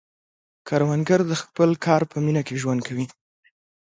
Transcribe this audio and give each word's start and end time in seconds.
کروندګر 0.67 1.19
د 1.27 1.33
خپل 1.41 1.69
کار 1.85 2.01
په 2.11 2.17
مینه 2.25 2.41
ژوند 2.61 2.81
کوي 2.87 3.05